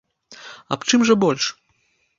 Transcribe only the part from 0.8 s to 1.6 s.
чым жа больш?